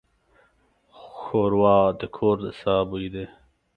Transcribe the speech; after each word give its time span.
ښوروا 1.21 1.77
د 1.99 2.01
کور 2.15 2.35
د 2.43 2.47
ساه 2.59 2.81
بوی 2.89 3.07
دی. 3.13 3.25